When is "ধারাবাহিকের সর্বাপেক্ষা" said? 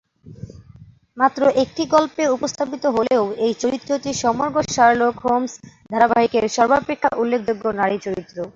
5.91-7.09